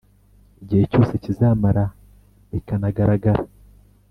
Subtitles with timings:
[0.61, 1.83] igihe cyose kizamara
[2.51, 3.43] bikanagaragara